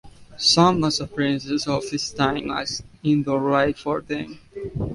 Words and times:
Some 0.39 0.83
of 0.83 0.97
the 0.97 1.05
princes 1.05 1.67
of 1.67 1.87
his 1.91 2.09
time 2.11 2.49
asked 2.49 2.81
him 3.03 3.23
to 3.25 3.37
write 3.37 3.77
for 3.77 4.01
them. 4.01 4.39